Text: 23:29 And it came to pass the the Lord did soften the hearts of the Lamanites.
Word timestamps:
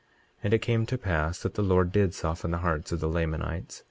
23:29 0.37 0.37
And 0.45 0.53
it 0.55 0.61
came 0.63 0.85
to 0.87 0.97
pass 0.97 1.43
the 1.43 1.49
the 1.49 1.61
Lord 1.61 1.91
did 1.91 2.15
soften 2.15 2.49
the 2.49 2.57
hearts 2.65 2.91
of 2.91 3.01
the 3.01 3.07
Lamanites. 3.07 3.79